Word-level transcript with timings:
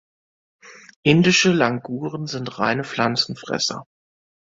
Indischen 1.03 1.53
Languren 1.53 2.25
sind 2.25 2.57
reine 2.57 2.83
Pflanzenfresser. 2.83 3.85